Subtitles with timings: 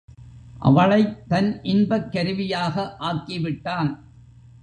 [0.59, 3.91] அவளைத் தன் இன்பக் கருவியாக ஆக்கி விட்டான்.